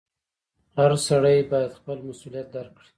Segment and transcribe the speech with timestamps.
[0.77, 2.87] •هر سړی باید خپل مسؤلیت درک کړي.